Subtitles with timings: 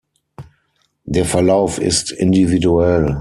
[1.05, 3.07] Der Verlauf ist individuell.